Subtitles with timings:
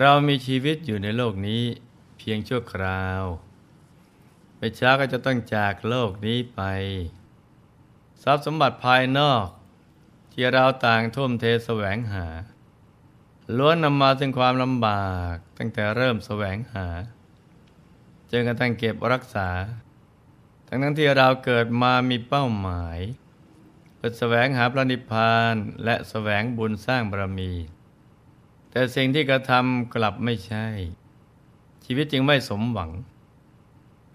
[0.00, 1.62] เรามีชีวิตอยู่ในโลกนี้
[2.18, 3.22] เพียงชั่วคราว
[4.56, 6.60] ไปช้าก็จะต้องจากโลกนี้ไป
[8.22, 9.46] ทรัพย์สมบัติภายนอก
[10.32, 12.26] ที่เราต่างทุ่มเทแสวงหา
[13.56, 16.86] ล้วนนำมาถึงความลำบากตั้งแต่เริ่มแสวงหา
[18.30, 19.48] จนกระทั่งเก็บรักษา
[20.68, 22.98] ทั้งทั้งที่เราเกิดมามีเป้าหมาย
[23.96, 25.54] เพื่อแสวงหาพระนิพพาน
[25.84, 27.52] และแสวงบุญสร้างบารมี
[28.76, 30.66] แต่สิ่งที่กระทำกลับไม่ใช่
[31.84, 32.90] ชีวิตจึงไม่สมหวัง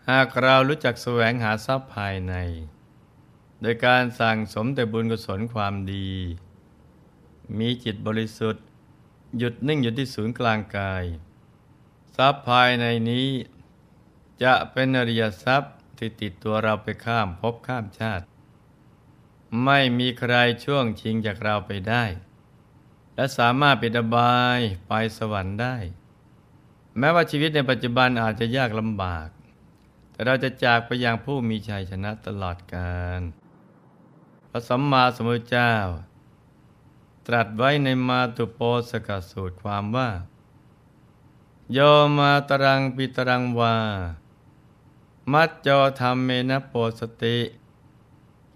[0.09, 2.33] หากเรารู้จักแสวงหาทรัพย์ภายใน
[3.61, 6.09] โดยการสั่งสมแต่บุญกุศลความดี
[7.57, 8.65] มีจิตบริสุทธิ์
[9.37, 11.03] หยุดนิ่งอยู่ที่ศูนย์กลางกาย
[12.15, 13.27] ทรัพย์ภายในนี้
[14.43, 18.25] จะเป็นอริยทรัพย์ที่ติดตัวเราไปข้ามภพข้ามชาติ
[19.65, 20.33] ไม่มีใคร
[20.65, 22.05] ช่วงชิงจากเราไปได้
[23.21, 25.75] และสามารถปิดบายไปสวรรค์ได้
[26.97, 29.27] แม้ว่าชีวิตในปัจจุบันอาจจะยากลำบาก
[30.11, 33.21] แต่เราจะจากไปอย่างผู้มีชัยชนะตลอดกาล
[34.49, 35.73] พระสัมมาสัมพุทธเจ้า
[37.27, 40.09] ตรัสไว้ในมาตุโปสกสูตรความว่า
[41.73, 41.79] โย
[42.17, 43.75] มาตรังปิตรังวา
[45.31, 47.37] มัจจอธรรมเมนะโปสติ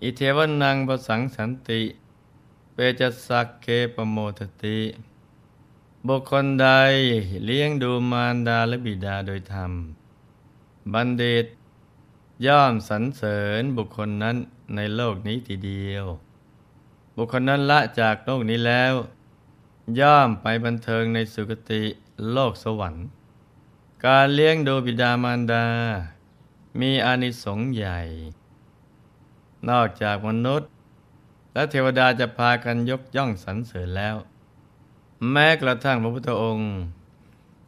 [0.02, 1.82] อิเทวนังประสังสันติ
[2.78, 4.80] เปจัสสักเคปโมทติ
[6.08, 6.68] บุคคลใด
[7.46, 9.72] เลี้ยงดูมารดาและบิดาโดยธรรม
[10.94, 11.46] บัณฑิต
[12.46, 14.36] ย่อมสรรเสริญบุคคลนั้น
[14.76, 16.06] ในโลกนี้ทีเดียว
[17.16, 18.94] บุคคลนั้นละจากโลกนี้แล้ว
[20.00, 21.84] ย่อมไปบันเทิงในสุคติ
[22.32, 23.06] โลกสวรรค์
[24.06, 25.66] การเลี้ยงดูบิดามารดา
[26.80, 28.00] มีอานิสงส์ใหญ่
[29.70, 30.70] นอกจากมนุษย์
[31.56, 34.16] และเทวดาจะพากันยกย่องสรรเสริญแล้ว
[35.32, 36.72] แม้กระทั่งพระพุทธองค์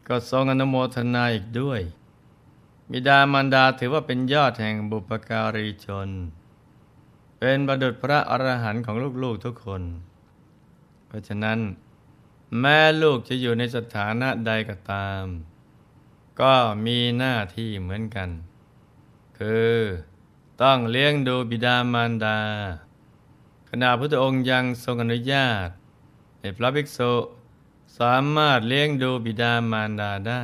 [0.07, 1.81] ก็ทรงอนุโมทนาอีกด้วย
[2.91, 6.09] บิดามารดาถือว่าเป็นยอดแห่งบุปการีชน
[7.39, 9.83] เป็นบดุษพระอรหันต์ของลูกๆทุกคน
[11.07, 11.59] เพราะฉะนั้น
[12.59, 15.23] แม่ลูกจะอยู่ในสถานะใดก็ตาม
[16.41, 16.53] ก็
[16.85, 18.29] มีหน้าที่เหมือนกัน
[19.39, 19.75] คือ
[20.61, 22.39] ต้องเลี้ยงดูบิดามารดา
[23.69, 25.67] ขณะพระองค์ยังทรงอนุญาต
[26.39, 27.13] ให้พระภิกษุ
[27.99, 30.43] สามารถเลี้ยงดูบิดามารดาได้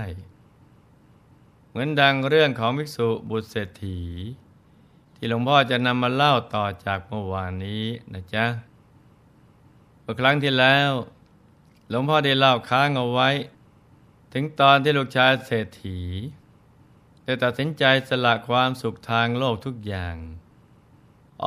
[1.69, 4.01] เหมือนดังเรื่องของภิกษุบุตรเศรษฐี
[5.15, 8.45] ที่หลวงพ่อจะนำมาเล่าต่อจากเมื่อวานนี้นะจ๊ะ
[10.01, 10.91] เมื่อครั้งที่แล้ว
[11.89, 13.29] หลวงพ่อได้เล่าค้างเอาไว้
[14.33, 15.99] ถึงตอนที่ลูกชายเศรษฐี
[17.23, 20.15] ได้ตัดสินใจสละความสุขทางโลกทุกอย่าง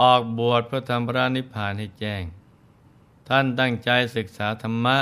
[0.01, 2.23] ออกบวชเพื่อทำพระนิพพานให้แจ้ง
[3.29, 4.99] ท่านตั้งใจศึกษาธรรมะ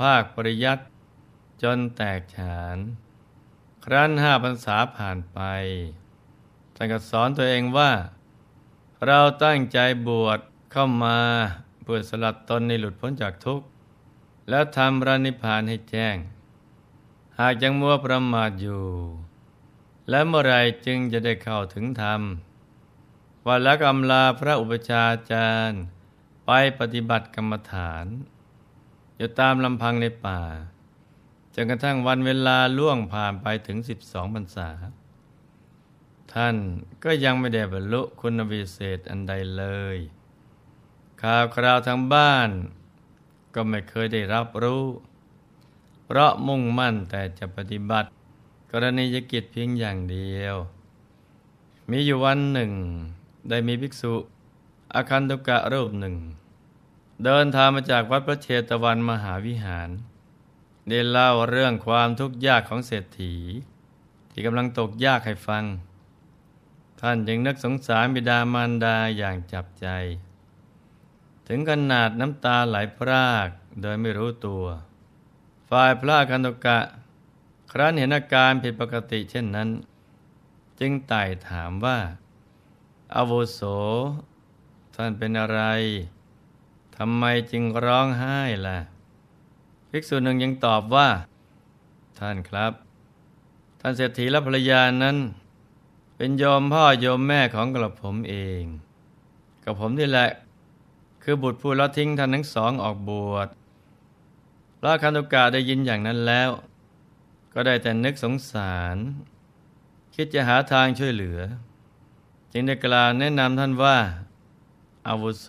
[0.00, 0.84] ภาคปริยัติ
[1.62, 2.76] จนแตกฉาน
[3.84, 5.40] ครั้นห้าพรรษาผ่านไป
[6.74, 7.92] ท่านก็สอนตัวเองว่า
[9.06, 9.78] เราตั้งใจ
[10.08, 10.38] บวช
[10.72, 11.18] เข้ามา
[11.82, 13.66] เพื่อสลัดตนในหลุดพ้นจากทุกข์
[14.48, 16.16] แล้วทำพระนิพพานให้แจ้ง
[17.38, 18.84] หากยังมัวประมาทอยู่
[20.10, 20.54] และเมื่อไร
[20.86, 22.20] จึงจะได้เข้าถึงธรรม
[23.48, 25.82] วันละกำลาพระอุปชฌาจารย์
[26.46, 28.06] ไปปฏิบัติกรรมฐาน
[29.16, 30.42] อยู่ตามลำพังในป่า
[31.54, 34.70] จนกระทั่งวันเวลาล่วงผ่านไปถึงสิบสองพรรษา
[36.32, 36.56] ท่าน
[37.04, 39.64] ก็ยังไม่ได้บรรลุคุณวิเศษอันใดเล
[39.96, 39.98] ย
[41.22, 42.50] ข่าวคราวทางบ้าน
[43.54, 44.84] ก็ไม่เคยได้รับรู้
[46.04, 48.08] เพราะมุ่งมั่นแต่จะปฏิบัติ
[48.70, 50.56] กรณียกิจเพียงอย่างเดียว
[51.90, 52.72] มีอยู่วันหนึ่ง
[53.48, 54.14] ได้มีภิกษุ
[54.94, 56.16] อาคันตุกะรูปหนึ่ง
[57.24, 59.88] เดินทางมาจากวัดพระเชตวันมหาวิหาร
[60.88, 63.34] ได้เล่าเรื่องความทุกข์ยากของเศรษฐี
[64.30, 65.64] ที่กำลังตกยากให้ฟัง
[67.00, 69.86] ท่านจึงนึกสงสารบิดามารดาอย่างจับใจ
[71.48, 73.48] ถึงขนาดน้ำตาไหลพราก
[73.82, 74.64] โดยไม่รู้ตัว
[75.70, 76.78] ฝ่ายพระอคันตุกะ
[77.72, 79.68] ครั้นเห็นอาการผิดปกติเช่นนั้น
[80.80, 81.98] จึงไต่ถามว่า
[83.16, 83.60] อาวุโส
[84.94, 85.60] ท่านเป็นอะไร
[86.96, 88.78] ทำไมจึงร้องไห้ล่ะ
[89.90, 91.08] ภิกษุหนึ่งยังตอบว่า
[92.18, 92.72] ท่านครับ
[93.80, 95.16] ท่านเศรษฐีและภรรยานั้น
[96.16, 98.62] เป็นโยมพ่อโยมแม่ของกระผมเอง
[99.64, 100.30] กับผมนี่แหละ
[101.22, 103.48] คือบุตรผู้ละทิ้งท่านทั้งสองออกบวช
[104.78, 106.50] พระคันตุกะได้ยินอย่างนั้นแล้ว
[107.52, 108.96] ก็ได้แต่นึกสงสาร
[110.14, 111.38] คิดจะหาทางช่วยเหลือ
[112.56, 113.96] จึงได้กล่าวแนะนำท่านว่า
[115.08, 115.48] อาวุโส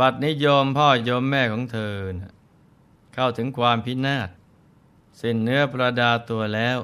[0.00, 2.32] บัดนี้โยมพ่อโยมแม่ของเธอนะ
[3.14, 4.28] เข้าถึงความพินาศ
[5.20, 6.78] สิ้นเนื้อประดาตัวแล้ว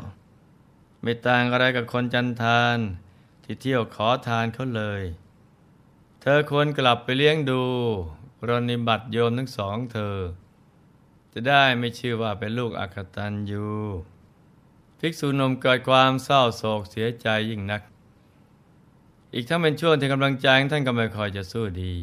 [1.03, 2.79] ไม่ต่างอะไรกับคนจันทาน
[3.45, 5.03] ที่เที่ยวขอทานเขาเลย
[6.21, 7.63] เธอควรกลับไปเลี้ยงดู
[8.49, 10.17] รนิบัติโยมทั้งสองเธอ
[11.33, 13.69] จะได้ไม่ชื่อว่าเป็นลูกอักตันยู
[14.99, 17.83] ภิกษุนมเกิดความเศร้าโศกเสียใจยิ่งนัก
[19.35, 21.95] อีกทั้งเป็นช่วงที่กำลังใจท่านก็ไม่ค่อยจะสู้ดี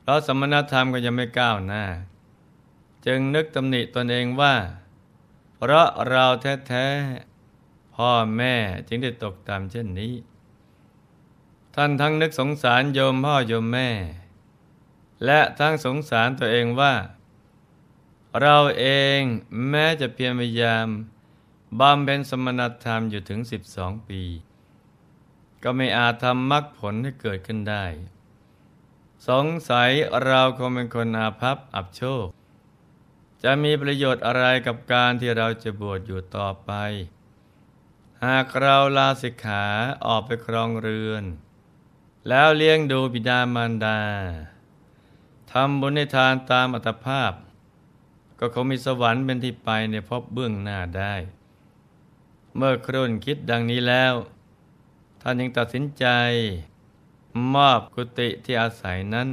[0.00, 1.84] เพราะสมณธรรมก็ยังไม่ก้าวหน้า
[3.06, 4.54] จึงนึกตำหนิตนเองว่า
[5.56, 6.24] เพราะเรา
[6.66, 8.54] แท้ๆพ่อแม่
[8.88, 10.14] จึงได้ตกต่ำเช่นนี้
[11.74, 13.90] ท่านทั้งนึกสงสารโยมพ่อโยมแม่
[15.24, 16.94] และทั้งสงสารตัวเองว่า
[18.40, 18.86] เราเอ
[19.18, 19.20] ง
[19.68, 20.86] แม้จะเพียรพยายาม
[21.80, 23.40] บำเพ็ญสมณธรรมอยู่ถึง
[23.74, 24.22] 12ปี
[25.62, 27.84] ก็ไม่อาจทำมรรคผลให้เกิดขึ้นได้
[29.28, 29.90] สงสัย
[30.24, 32.26] เราคงเป็นคนอาภัพอับโชค
[33.42, 36.70] จะมีประโยชน์อะไรกับการที่เราจะบวชอยู่ต่อไป
[38.24, 39.64] หากเราลาสิกขา
[40.06, 41.24] ออกไปครองเรือน
[42.28, 44.00] แล้วเลี้ยงดูบิดามารดา
[45.52, 47.32] ทำบุญในทานตามอัตภาพ
[48.38, 51.14] ก็คงมีสวรรค์เป็นที่ไปในพบเบื้องหน้าได้
[52.56, 54.14] เมื่อครุ่นคิดดังนี้แล้ว
[55.20, 56.06] ท่านยังตัดสินใจ
[57.54, 59.28] มอบกุฏิที่อาศัยนั้น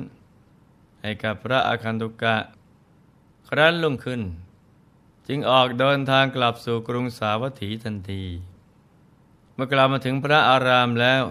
[1.02, 2.38] ให้กับพระอาคันตุกะ
[3.50, 4.22] ครั้นลุ่งขึ้น
[5.28, 8.24] จึงออกเดินทางกลับสู่กรุงสาวัตถีทันที
[9.54, 11.24] เมื่อกลับมาถึงพระอารามแล้ว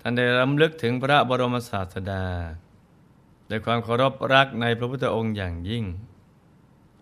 [0.00, 2.26] ท่านได้รำลึกถึงพระบรมศาสดา
[3.50, 5.84] ด้วยความเคารพรักในพระพุทธองค์อย่างยิ่ง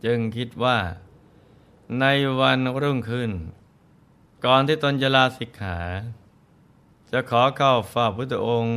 [0.05, 0.79] จึงคิดว่า
[2.01, 2.05] ใน
[2.41, 3.31] วันรุ่งขึ้น
[4.45, 5.79] ก่อนที่ตนจะลาสิกขา
[7.13, 8.77] จะขอเข้าฝ่าพุทธองค์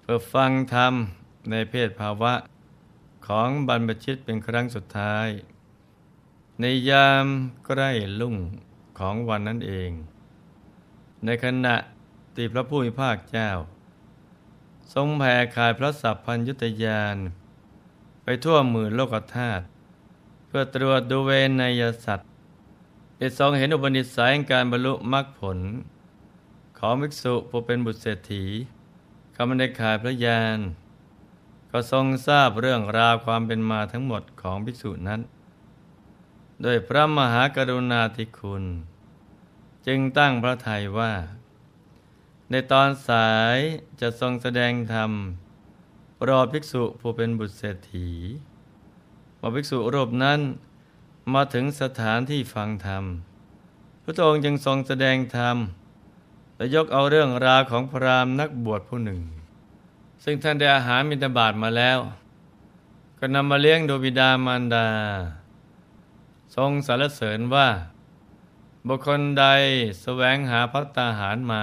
[0.00, 0.94] เพื่อฟังธรรม
[1.50, 2.34] ในเพศภาวะ
[3.26, 5.28] ของบรรพชิตเป็นครั้งสุดท้าย
[6.60, 7.26] ในยาม
[7.66, 7.90] ใกล้
[8.20, 8.36] ลุ่ง
[8.98, 9.90] ของวันนั้นเอง
[11.24, 11.76] ในขณะ
[12.34, 13.50] ที่พระผู้มีภาคเจ้า
[14.94, 17.16] ทรงแผ่ขายพระสัพพัญยุตยาน
[18.22, 19.64] ไปทั่วหมื่นโลกธาตุ
[20.46, 21.30] เพื่อตรวจดูเว
[21.60, 22.28] นยสัตว์
[23.18, 25.58] ได้ทรงเห็นอุปนิสัยการบรรลุมรรคผล
[26.86, 28.44] ของภิกษุผู้เป็นบุตรเศรษฐี
[29.36, 30.58] คำในขายพระยาน
[31.70, 35.20] ก็ทรงทราบเรื่องราวความเป็นมาทั้งหมดของภิกษุนั้น
[36.62, 38.64] โดยพระมหากรุณาธิคุณ
[39.86, 41.12] จึงตั้งพระทัยว่า
[42.50, 43.58] ในตอนสาย
[44.00, 45.10] จะทรงแสดงธรรม
[46.16, 48.10] โปรดภิกษุผู้เป็นบุตรเศรษฐี
[49.40, 50.40] ว่าภิกษุรูปนั้น
[51.34, 53.04] มาถึงสถานที่ฟังธรรม
[54.02, 55.58] พระองค์จึงทรงแสดงธรรม
[56.56, 59.20] และยกเอาเรื่องราวของพราหมณ์นักบวชผู้หนึ่ง
[60.24, 61.98] ซึ่งท่านได้อาหารมิตรบาทมาแล้ว
[63.18, 64.88] ก็นำมาเลี้ยงดูบิดามารดา
[66.56, 67.68] ทรงสรรเสริญว่า
[68.88, 69.44] บุคคลใด
[70.02, 71.62] แสวงหาพัตตาหารมา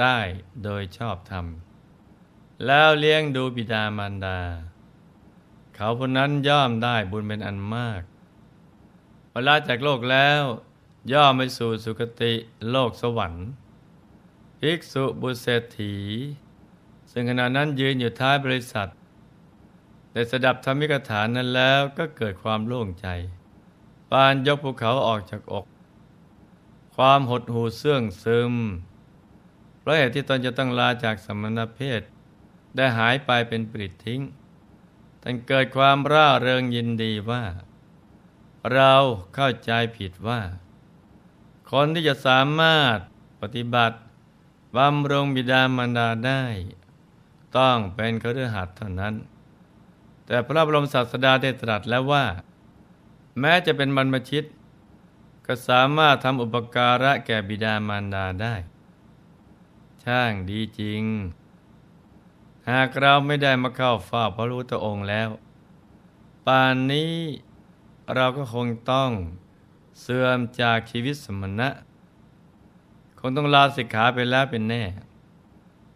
[0.00, 0.18] ได้
[0.64, 1.46] โดยชอบธรรม
[2.66, 4.38] แล้วเลี้ยงดูบิดามารดา
[5.74, 8.02] เขาผู้นั้นย่อมได้บุญเป็นอันมาก
[9.32, 10.42] เวลาจากโลกแล้ว
[11.12, 12.32] ย่อมไปสู่สุคติ
[12.70, 13.48] โลกสวรรค์
[14.60, 15.94] ภิกษุบุเศรษฐี
[17.10, 18.90] ซึ่งขณะนั้นยืนอยู่ท้ายบริษัท
[20.12, 23.06] ได้สดับธรรมิกถานนั้นแล้วก็เกิดความโล่งใจ
[24.10, 25.64] ปานยกภูเขาออกจากอก
[26.96, 28.54] ความหดหูเสื่องซึม
[29.78, 32.02] เพราะเหตุที่ตนจะต้องลาจากสมณเพศ
[32.76, 34.20] ได้หายไปเป็นปริดทิ้ง
[35.22, 37.44] ท่านเกิดความร่าเริงยินดีว่า
[38.72, 38.92] เรา
[39.34, 40.40] เข้าใจผิดว่า
[41.70, 42.98] คนที่จะสามารถ
[43.40, 43.98] ปฏิบัติ
[44.76, 46.42] บำรงบิดามารดาได้
[47.56, 49.14] ต้องเป็นเคฤหัสถ์เท่านั้น
[50.26, 52.24] แต่พระบรมศาสดาได้ตรัสแล้วว่า
[53.40, 54.44] แม้จะเป็นบรรพชิต
[55.46, 58.54] ก็สามารถทำอุปการะแก่บิดามารดาได้
[60.04, 61.02] ช่างดีจริง
[62.70, 65.28] หากเราไม่ได้มาเข้าเฝ้าพระรู้ตองค์แล้ว
[66.46, 67.14] ป่านนี้
[68.14, 69.10] เราก็คงต้อง
[70.00, 71.68] เสื่อมจากชีวิตสมณะ
[73.18, 74.82] คงต้องลาสิกขาไปแล้วเป็นแน่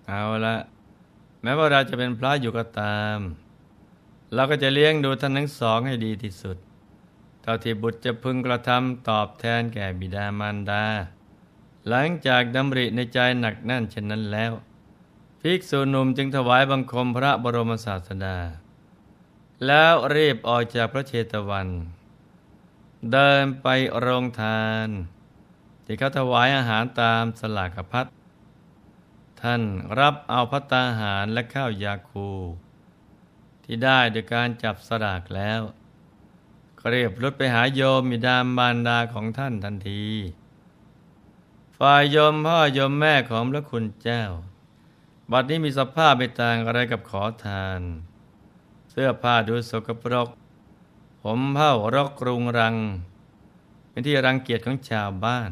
[0.06, 0.56] เอาละ
[1.42, 3.18] แม้ว่าเราจะเป็นพระอยู่ก็ตาม
[4.34, 6.56] เราก็จะเลี้ยงดูท่านทั้งสองให้ดีที่สุด
[7.42, 10.84] เท่าที่บุตรจะพึงกระทำตอบแทนแก่บิดามารดา
[11.88, 14.52] หลังจากดำริในใจหนักแน่นเช่นนั้นแล้ว
[15.40, 18.38] ภิกษุหนุ่มจึงถวายบังคมพระบรมศาสดา
[19.66, 21.68] แล้วรีบออกจากพระเชตวัน
[23.12, 23.66] เดินไป
[23.98, 24.88] โรงทาน
[25.84, 28.06] ที่เขาถวายอาหารตามสลากพัด
[29.40, 29.62] ท่าน
[30.00, 32.28] รับเอาพัตตาหารและข้าวยาคู
[33.64, 35.60] ที่ได้โดยการจับสลากแล้ว
[36.78, 40.04] ก็รียบรุดไปหาโยมมิดามบานดาของท่านทันที
[41.78, 44.24] ฝ่ายโยมพ่อโยมแม่ของพระคุณเจ้า
[45.30, 47.80] บัดนี้มีสภาพไม่ต่างอะไรกับขอทาน
[48.90, 50.28] เสื้อผ้าดูสกปรก
[51.22, 52.76] ผมเผ้ารกรุงรัง
[53.90, 55.50] เป็นที่รังเกียจของชาวบ้าน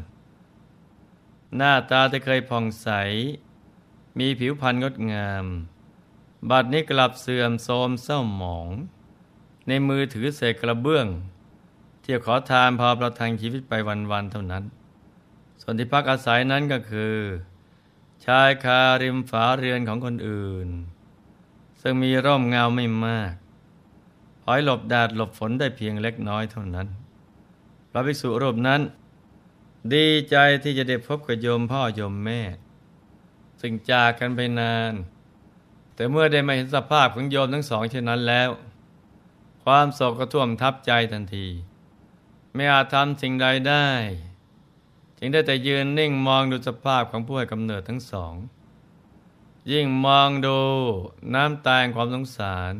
[1.57, 2.89] หน้าตาที่เคยผ่องใส
[4.19, 5.45] มีผิวพรรณงดงาม
[6.49, 8.69] บัดนี้กลับเสื่อมโทรมเศร้าหมอง
[9.67, 11.07] ในมือถือเศษกระเบื้อง
[12.01, 13.73] เที่ยวขอทานพอประทังชีวิตไป
[14.11, 14.63] วันๆเท่านั้น
[15.61, 17.15] ส่วนที่พักอาศัยนั้นก็คือ
[18.25, 20.69] ชายคาริมฝาเรือนของคนอื่น
[21.81, 23.33] ซึ่งมีร่มเงาไม่มาก
[24.41, 26.87] พอยหลบแดดหลบฝนได้เพียงเล็กน้อยเท่านั้น
[27.91, 28.81] พระภิกษุรูปนั้น
[29.93, 32.41] ดีใจที่จะได้พบกับโยมพ่อโยมแม่
[33.61, 34.93] ซึ่งจากกันไปนาน
[35.95, 38.49] แต่เมื่อได้มาเห็นสภาพของโยมทั้งสองเช่นนั้นแล้ว
[39.63, 41.47] ความโศกก็ท่วมทับใจทันที
[42.53, 43.87] ไม่อาจทำสิ่งใดได้
[45.17, 48.33] จึงได้แต่ยืนนิ่งมองดูสภาพของผู้ให้กำเนิดทั้งสอง
[49.71, 50.59] ยิ่งมองดู
[51.33, 52.73] น้ำตาแห่งความสงสาร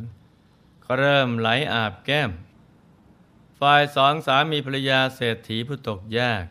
[0.84, 2.30] ก็เริ่มไหลอาบแก้ม
[3.58, 6.44] ฝ่ายสองสามีภรรยาเศรษฐีผู้ตกยาก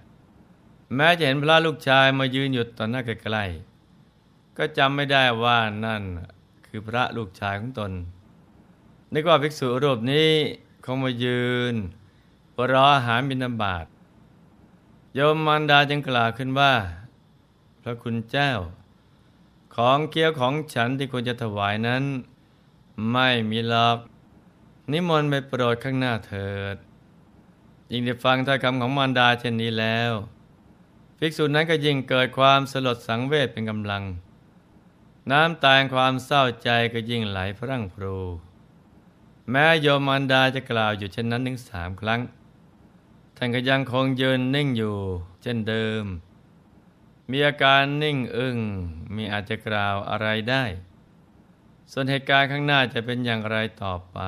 [0.96, 6.04] แม้จะเห็นพระลูกชายมายืนอยู่ต่อหน้าใกล้ๆก็จำไม่ได้ว่านั่น
[6.68, 7.92] คือพระลูกชายของตน
[9.14, 10.32] นึกว่าภิกษุรูปนี้
[10.86, 11.44] คงมายื
[11.74, 11.76] น
[12.72, 13.86] รออาหารบิณฑบาต
[15.14, 16.74] โยมมารดาจึงกล่าวขึ้นว่า
[17.82, 18.52] พระคุณเจ้า
[19.76, 22.04] ของเคี้ยวของฉันที่ควรจะถวายนั้น
[23.12, 23.98] ไม่มีหรอก
[24.92, 26.76] นิมนต์ไปโปรดข้างหน้าเถิด
[27.92, 30.12] ยิ่งได้ฟังถ้อยคำของมารดาเช่นนี้แล้ว
[31.24, 34.04] ภิกษุนั้นก็ยิ่งเกิดความสลดสังเวชเป็นกำลัง
[35.32, 38.18] น้ำตาความเศร้าใจก็ยิ่งไหลพรั่งพรู
[39.52, 42.22] แม้โยมมารดาจะกล่าวอยู่เช่นนั้นถึงสามครั้ง
[43.38, 44.98] ท่านก็ยังคงยืนนิ่งอยู่
[45.42, 46.04] เช่นเดิม
[47.32, 48.58] มีอาการนิ่งอึง้ง
[49.16, 50.64] มีอาจจะกล่าวอะไรได้
[51.92, 54.20] ส่วนเหตุการณ์ข้างหน้าจะเป็นอย่างไรต่อไป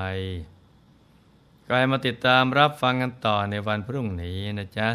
[1.66, 4.90] ก็ให้มาติดตามรับฟังกันต่อในวันพรุ่งนี้นะจ๊ะ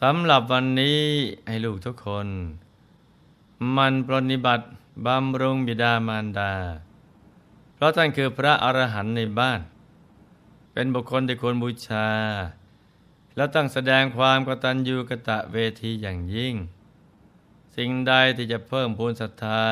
[0.00, 1.02] สำหรับวันนี้
[1.48, 2.28] ให้ลูกทุกคน
[3.76, 4.66] มันปรนิบัติ
[5.06, 6.54] บำรุงบิดามารดา
[7.74, 9.60] เพราะท่านคือพระอรหันต์ในบ้าน
[10.72, 12.08] เป็นบุคคลที่ควรบูชา
[13.36, 16.54] และตั้งแสดงความกตัญญูกะตะเวทีอย่างยิ่ง
[17.76, 19.64] สิ่งใดที่จะเพิ่มพูนศรัทธา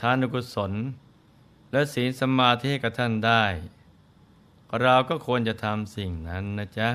[0.00, 0.72] ทานุกุศล
[1.72, 3.44] และศีลสมาธิกับท่านได้
[4.80, 6.90] เราก็ควรจะทำสิ่งนั้นนะจ๊ะ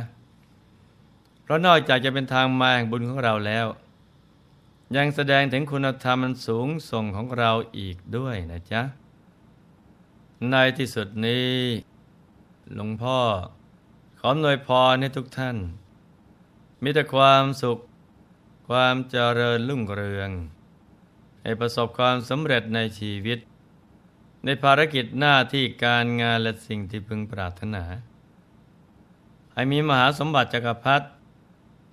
[1.49, 3.67] ราะนอกจากจะเป็นทางมาแห่งบุญของเราแล้ว
[4.95, 8.81] ยังแสดงถึงคุณธรรมมันสูงส่งของเราอีกด้วยนะจ๊ะ
[10.49, 11.51] ในที่สุดนี้
[12.73, 13.19] หลวงพ่อ
[14.19, 15.57] ขอหน่วยพรให้ทุกท่าน
[16.83, 17.77] มีแต่ความสุข
[18.69, 20.29] ความเจริญรุ่งเรือง
[21.41, 23.39] ให้ประสบความสำเร็จในชีวิต
[24.45, 27.83] ในภารกิจหน้าที่การงานและสิ่งที่พึงปรารถนา
[29.53, 31.07] ให้มีมหาสมบัติจักรพรรดิ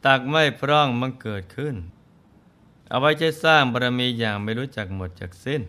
[0.07, 1.77] ตักไม่พร่องมันเกิดขึ้น
[2.89, 5.63] เอาไว้ใช้สร้างบารมีอย่างไม่รู้จักหมดจากสิ้น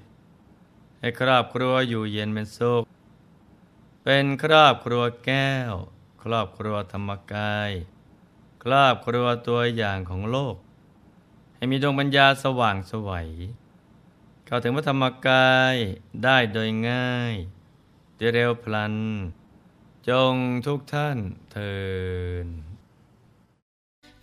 [0.99, 2.83] ให้ครอบครัวอยู่เย็นเป็นสุข
[4.03, 5.73] เป็นครอบครัวแก้ว
[6.23, 7.71] ครอบครัวธรรมกาย
[8.63, 10.55] ครอบครัวตัวอย่างของโลก
[11.55, 13.29] ให้มีดวงปัญญาสว่างสวัย
[14.45, 15.75] เข้าถึงพระธรรมกาย
[16.23, 17.35] ได้โดยง่าย
[18.19, 18.95] ด้วยเร็วพลัน
[20.09, 20.33] จง
[20.67, 21.17] ทุกท่าน
[21.51, 21.75] เทิ
[22.45, 22.47] น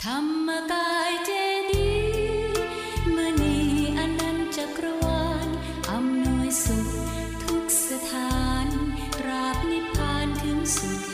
[0.05, 1.31] ธรรมกายเจ
[1.71, 2.63] ดีย์
[3.17, 3.59] มณี
[3.99, 5.49] อนันต์จักรวาล
[5.91, 6.89] อำนวยสุข
[7.43, 8.67] ทุกสถาน
[9.27, 10.91] ราบนิพพานถึงสุ